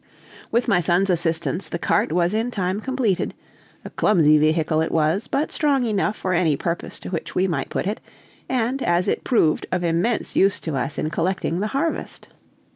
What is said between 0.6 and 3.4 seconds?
my son's assistance the cart was in time completed;